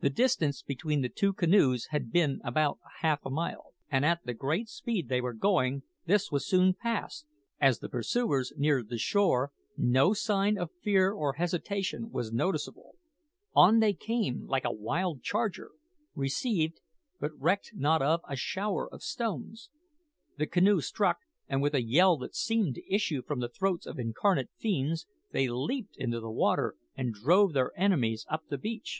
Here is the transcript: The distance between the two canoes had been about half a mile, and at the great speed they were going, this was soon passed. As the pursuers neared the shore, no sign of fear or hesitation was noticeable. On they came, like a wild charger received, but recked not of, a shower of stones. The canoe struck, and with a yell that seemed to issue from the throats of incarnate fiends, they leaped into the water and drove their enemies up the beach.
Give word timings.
The 0.00 0.10
distance 0.10 0.60
between 0.60 1.02
the 1.02 1.08
two 1.08 1.32
canoes 1.32 1.86
had 1.90 2.10
been 2.10 2.40
about 2.42 2.80
half 3.02 3.24
a 3.24 3.30
mile, 3.30 3.74
and 3.88 4.04
at 4.04 4.24
the 4.24 4.34
great 4.34 4.68
speed 4.68 5.08
they 5.08 5.20
were 5.20 5.32
going, 5.34 5.84
this 6.04 6.32
was 6.32 6.44
soon 6.48 6.74
passed. 6.74 7.26
As 7.60 7.78
the 7.78 7.88
pursuers 7.88 8.52
neared 8.56 8.88
the 8.88 8.98
shore, 8.98 9.52
no 9.76 10.14
sign 10.14 10.58
of 10.58 10.72
fear 10.82 11.12
or 11.12 11.34
hesitation 11.34 12.10
was 12.10 12.32
noticeable. 12.32 12.96
On 13.54 13.78
they 13.78 13.92
came, 13.92 14.46
like 14.46 14.64
a 14.64 14.72
wild 14.72 15.22
charger 15.22 15.70
received, 16.16 16.80
but 17.20 17.30
recked 17.38 17.70
not 17.72 18.02
of, 18.02 18.22
a 18.28 18.34
shower 18.34 18.92
of 18.92 19.00
stones. 19.00 19.70
The 20.38 20.46
canoe 20.48 20.80
struck, 20.80 21.18
and 21.48 21.62
with 21.62 21.76
a 21.76 21.84
yell 21.86 22.16
that 22.16 22.34
seemed 22.34 22.74
to 22.74 22.92
issue 22.92 23.22
from 23.22 23.38
the 23.38 23.48
throats 23.48 23.86
of 23.86 23.96
incarnate 23.96 24.50
fiends, 24.58 25.06
they 25.30 25.46
leaped 25.46 25.94
into 25.98 26.18
the 26.18 26.32
water 26.32 26.74
and 26.96 27.12
drove 27.14 27.52
their 27.52 27.70
enemies 27.78 28.26
up 28.28 28.42
the 28.48 28.58
beach. 28.58 28.98